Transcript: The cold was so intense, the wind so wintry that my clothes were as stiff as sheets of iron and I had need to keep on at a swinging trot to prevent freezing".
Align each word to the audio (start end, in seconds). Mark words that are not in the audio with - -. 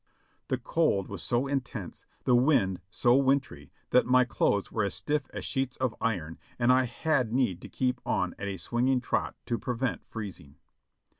The 0.47 0.57
cold 0.57 1.09
was 1.09 1.21
so 1.21 1.45
intense, 1.45 2.07
the 2.23 2.33
wind 2.33 2.81
so 2.89 3.13
wintry 3.15 3.71
that 3.91 4.03
my 4.07 4.25
clothes 4.25 4.71
were 4.71 4.83
as 4.85 4.95
stiff 4.95 5.29
as 5.31 5.45
sheets 5.45 5.77
of 5.77 5.93
iron 6.01 6.39
and 6.57 6.73
I 6.73 6.85
had 6.85 7.31
need 7.31 7.61
to 7.61 7.69
keep 7.69 8.01
on 8.03 8.33
at 8.39 8.47
a 8.47 8.57
swinging 8.57 8.99
trot 8.99 9.35
to 9.45 9.59
prevent 9.59 10.01
freezing". 10.09 10.55